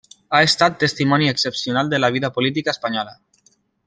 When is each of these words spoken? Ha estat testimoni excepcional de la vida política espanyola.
Ha 0.35 0.39
estat 0.45 0.79
testimoni 0.83 1.29
excepcional 1.33 1.91
de 1.93 1.99
la 2.03 2.11
vida 2.19 2.31
política 2.39 2.77
espanyola. 2.77 3.15